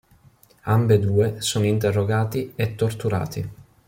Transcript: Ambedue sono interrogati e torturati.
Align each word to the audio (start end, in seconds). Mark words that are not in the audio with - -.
Ambedue 0.63 1.41
sono 1.41 1.65
interrogati 1.65 2.53
e 2.55 2.73
torturati. 2.73 3.49